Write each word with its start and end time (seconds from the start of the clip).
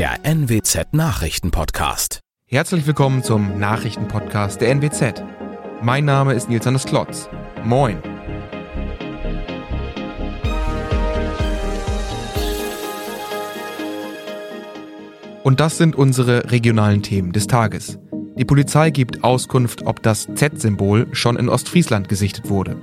der 0.00 0.24
NWZ 0.24 0.94
Nachrichtenpodcast. 0.94 2.20
Herzlich 2.46 2.86
willkommen 2.86 3.22
zum 3.22 3.58
Nachrichtenpodcast 3.58 4.58
der 4.58 4.70
NWZ. 4.70 5.22
Mein 5.82 6.06
Name 6.06 6.32
ist 6.32 6.48
Nils 6.48 6.66
Anders 6.66 6.86
Klotz. 6.86 7.28
Moin. 7.64 7.98
Und 15.42 15.60
das 15.60 15.76
sind 15.76 15.96
unsere 15.96 16.50
regionalen 16.50 17.02
Themen 17.02 17.32
des 17.32 17.46
Tages. 17.46 17.98
Die 18.38 18.46
Polizei 18.46 18.88
gibt 18.88 19.22
Auskunft, 19.22 19.84
ob 19.84 20.02
das 20.02 20.28
Z-Symbol 20.34 21.08
schon 21.12 21.36
in 21.36 21.50
Ostfriesland 21.50 22.08
gesichtet 22.08 22.48
wurde. 22.48 22.78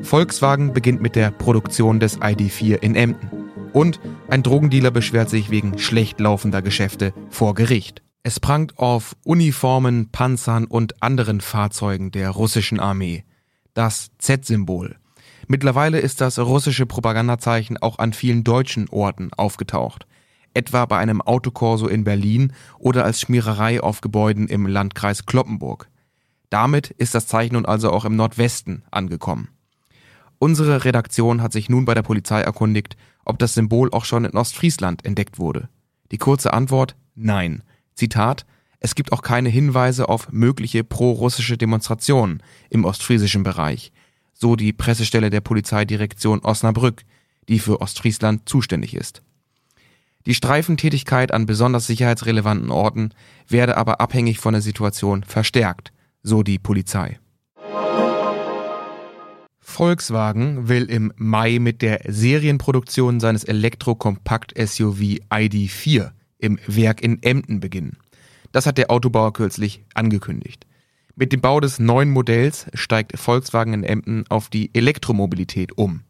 Volkswagen 0.00 0.72
beginnt 0.72 1.02
mit 1.02 1.16
der 1.16 1.32
Produktion 1.32 2.00
des 2.00 2.18
ID4 2.18 2.76
in 2.76 2.94
Emden. 2.94 3.45
Und 3.76 4.00
ein 4.28 4.42
Drogendealer 4.42 4.90
beschwert 4.90 5.28
sich 5.28 5.50
wegen 5.50 5.76
schlecht 5.76 6.18
laufender 6.18 6.62
Geschäfte 6.62 7.12
vor 7.28 7.52
Gericht. 7.52 8.02
Es 8.22 8.40
prangt 8.40 8.78
auf 8.78 9.14
Uniformen, 9.22 10.08
Panzern 10.10 10.64
und 10.64 11.02
anderen 11.02 11.42
Fahrzeugen 11.42 12.10
der 12.10 12.30
russischen 12.30 12.80
Armee. 12.80 13.24
Das 13.74 14.12
Z-Symbol. 14.16 14.96
Mittlerweile 15.46 15.98
ist 15.98 16.22
das 16.22 16.38
russische 16.38 16.86
Propagandazeichen 16.86 17.76
auch 17.76 17.98
an 17.98 18.14
vielen 18.14 18.44
deutschen 18.44 18.88
Orten 18.88 19.30
aufgetaucht. 19.34 20.06
Etwa 20.54 20.86
bei 20.86 20.96
einem 20.96 21.20
Autokorso 21.20 21.86
in 21.86 22.02
Berlin 22.02 22.54
oder 22.78 23.04
als 23.04 23.20
Schmiererei 23.20 23.82
auf 23.82 24.00
Gebäuden 24.00 24.48
im 24.48 24.66
Landkreis 24.66 25.26
Kloppenburg. 25.26 25.90
Damit 26.48 26.92
ist 26.92 27.14
das 27.14 27.26
Zeichen 27.26 27.52
nun 27.52 27.66
also 27.66 27.90
auch 27.90 28.06
im 28.06 28.16
Nordwesten 28.16 28.84
angekommen. 28.90 29.50
Unsere 30.38 30.84
Redaktion 30.84 31.42
hat 31.42 31.52
sich 31.52 31.68
nun 31.68 31.84
bei 31.84 31.94
der 31.94 32.02
Polizei 32.02 32.40
erkundigt, 32.40 32.96
ob 33.24 33.38
das 33.38 33.54
Symbol 33.54 33.90
auch 33.92 34.04
schon 34.04 34.24
in 34.24 34.36
Ostfriesland 34.36 35.04
entdeckt 35.04 35.38
wurde. 35.38 35.68
Die 36.10 36.18
kurze 36.18 36.52
Antwort 36.52 36.94
nein. 37.14 37.62
Zitat 37.94 38.46
Es 38.78 38.94
gibt 38.94 39.12
auch 39.12 39.22
keine 39.22 39.48
Hinweise 39.48 40.08
auf 40.08 40.30
mögliche 40.30 40.84
pro-russische 40.84 41.56
Demonstrationen 41.56 42.42
im 42.68 42.84
ostfriesischen 42.84 43.42
Bereich, 43.42 43.92
so 44.34 44.54
die 44.54 44.72
Pressestelle 44.72 45.30
der 45.30 45.40
Polizeidirektion 45.40 46.40
Osnabrück, 46.40 47.02
die 47.48 47.58
für 47.58 47.80
Ostfriesland 47.80 48.48
zuständig 48.48 48.94
ist. 48.94 49.22
Die 50.26 50.34
Streifentätigkeit 50.34 51.32
an 51.32 51.46
besonders 51.46 51.86
sicherheitsrelevanten 51.86 52.70
Orten 52.70 53.10
werde 53.48 53.76
aber 53.76 54.00
abhängig 54.00 54.38
von 54.38 54.52
der 54.52 54.62
Situation 54.62 55.22
verstärkt, 55.22 55.92
so 56.22 56.42
die 56.42 56.58
Polizei. 56.58 57.18
Volkswagen 59.76 60.70
will 60.70 60.84
im 60.84 61.12
Mai 61.16 61.58
mit 61.58 61.82
der 61.82 62.00
Serienproduktion 62.08 63.20
seines 63.20 63.44
Elektrokompakt-SUV 63.44 65.20
ID4 65.30 66.12
im 66.38 66.58
Werk 66.66 67.02
in 67.02 67.22
Emden 67.22 67.60
beginnen. 67.60 67.98
Das 68.52 68.64
hat 68.64 68.78
der 68.78 68.90
Autobauer 68.90 69.34
kürzlich 69.34 69.84
angekündigt. 69.92 70.66
Mit 71.14 71.34
dem 71.34 71.42
Bau 71.42 71.60
des 71.60 71.78
neuen 71.78 72.10
Modells 72.10 72.68
steigt 72.72 73.18
Volkswagen 73.18 73.74
in 73.74 73.84
Emden 73.84 74.24
auf 74.30 74.48
die 74.48 74.70
Elektromobilität 74.72 75.76
um. 75.76 76.04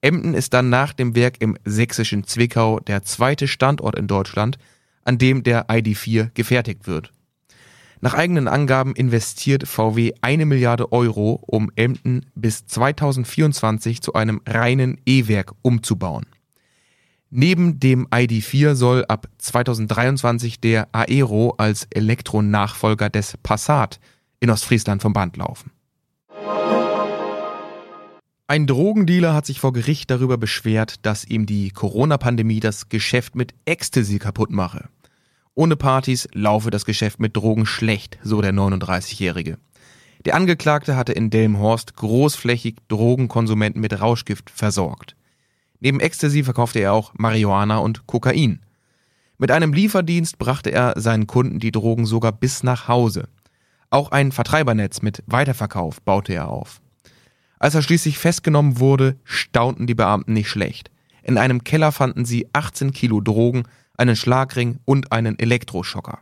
Emden 0.00 0.34
ist 0.34 0.52
dann 0.52 0.68
nach 0.68 0.92
dem 0.92 1.14
Werk 1.14 1.40
im 1.40 1.56
sächsischen 1.64 2.24
Zwickau 2.24 2.80
der 2.80 3.04
zweite 3.04 3.46
Standort 3.46 3.96
in 3.96 4.08
Deutschland, 4.08 4.58
an 5.04 5.16
dem 5.16 5.44
der 5.44 5.68
ID4 5.68 6.30
gefertigt 6.34 6.88
wird. 6.88 7.12
Nach 8.00 8.14
eigenen 8.14 8.46
Angaben 8.48 8.94
investiert 8.94 9.66
VW 9.66 10.12
eine 10.20 10.44
Milliarde 10.44 10.92
Euro, 10.92 11.42
um 11.46 11.70
Emden 11.76 12.26
bis 12.34 12.66
2024 12.66 14.02
zu 14.02 14.12
einem 14.12 14.40
reinen 14.46 15.00
E-Werk 15.06 15.52
umzubauen. 15.62 16.26
Neben 17.30 17.80
dem 17.80 18.06
ID4 18.08 18.74
soll 18.74 19.04
ab 19.06 19.28
2023 19.38 20.60
der 20.60 20.88
Aero 20.92 21.54
als 21.58 21.86
Elektronachfolger 21.90 23.10
des 23.10 23.36
Passat 23.42 23.98
in 24.40 24.50
Ostfriesland 24.50 25.02
vom 25.02 25.12
Band 25.12 25.36
laufen. 25.36 25.72
Ein 28.48 28.68
Drogendealer 28.68 29.34
hat 29.34 29.44
sich 29.44 29.58
vor 29.58 29.72
Gericht 29.72 30.08
darüber 30.08 30.38
beschwert, 30.38 31.04
dass 31.04 31.24
ihm 31.24 31.46
die 31.46 31.70
Corona-Pandemie 31.70 32.60
das 32.60 32.88
Geschäft 32.88 33.34
mit 33.34 33.54
Ecstasy 33.64 34.20
kaputt 34.20 34.52
mache. 34.52 34.88
Ohne 35.58 35.74
Partys 35.74 36.28
laufe 36.34 36.70
das 36.70 36.84
Geschäft 36.84 37.18
mit 37.18 37.34
Drogen 37.34 37.64
schlecht, 37.64 38.18
so 38.22 38.42
der 38.42 38.52
39-Jährige. 38.52 39.56
Der 40.26 40.34
Angeklagte 40.34 40.96
hatte 40.96 41.14
in 41.14 41.30
Delmhorst 41.30 41.96
großflächig 41.96 42.76
Drogenkonsumenten 42.88 43.80
mit 43.80 43.98
Rauschgift 43.98 44.50
versorgt. 44.50 45.16
Neben 45.80 45.98
Ecstasy 45.98 46.44
verkaufte 46.44 46.80
er 46.80 46.92
auch 46.92 47.14
Marihuana 47.14 47.78
und 47.78 48.06
Kokain. 48.06 48.60
Mit 49.38 49.50
einem 49.50 49.72
Lieferdienst 49.72 50.38
brachte 50.38 50.72
er 50.72 50.92
seinen 51.00 51.26
Kunden 51.26 51.58
die 51.58 51.72
Drogen 51.72 52.04
sogar 52.04 52.32
bis 52.32 52.62
nach 52.62 52.86
Hause. 52.86 53.26
Auch 53.88 54.10
ein 54.10 54.32
Vertreibernetz 54.32 55.00
mit 55.00 55.22
Weiterverkauf 55.26 56.02
baute 56.02 56.34
er 56.34 56.48
auf. 56.48 56.82
Als 57.58 57.74
er 57.74 57.80
schließlich 57.80 58.18
festgenommen 58.18 58.78
wurde, 58.78 59.16
staunten 59.24 59.86
die 59.86 59.94
Beamten 59.94 60.34
nicht 60.34 60.50
schlecht. 60.50 60.90
In 61.22 61.38
einem 61.38 61.64
Keller 61.64 61.92
fanden 61.92 62.26
sie 62.26 62.46
18 62.52 62.92
Kilo 62.92 63.22
Drogen, 63.22 63.62
einen 63.98 64.16
Schlagring 64.16 64.78
und 64.84 65.12
einen 65.12 65.38
Elektroschocker. 65.38 66.18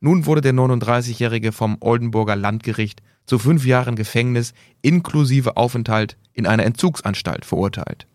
Nun 0.00 0.26
wurde 0.26 0.40
der 0.40 0.54
39-Jährige 0.54 1.52
vom 1.52 1.78
Oldenburger 1.80 2.36
Landgericht 2.36 3.02
zu 3.24 3.38
fünf 3.38 3.64
Jahren 3.66 3.96
Gefängnis 3.96 4.54
inklusive 4.82 5.56
Aufenthalt 5.56 6.16
in 6.32 6.46
einer 6.46 6.64
Entzugsanstalt 6.64 7.44
verurteilt. 7.44 8.06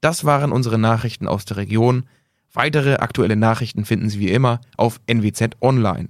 Das 0.00 0.24
waren 0.24 0.52
unsere 0.52 0.78
Nachrichten 0.78 1.28
aus 1.28 1.44
der 1.44 1.58
Region. 1.58 2.04
Weitere 2.52 2.94
aktuelle 2.94 3.36
Nachrichten 3.36 3.84
finden 3.84 4.08
Sie 4.08 4.18
wie 4.18 4.30
immer 4.30 4.60
auf 4.76 5.00
NWZ 5.06 5.56
Online. 5.60 6.08